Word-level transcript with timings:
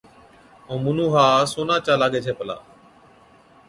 ائُون 0.67 0.79
مُنُون 0.83 1.09
ها 1.13 1.25
سونا 1.51 1.75
چا 1.85 1.93
لاگَي 2.01 2.19
ڇي 2.25 2.33
پلا۔ 2.37 2.57